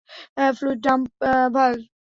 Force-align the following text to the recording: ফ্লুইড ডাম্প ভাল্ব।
ফ্লুইড 0.57 0.79
ডাম্প 0.85 1.07
ভাল্ব। 1.53 1.79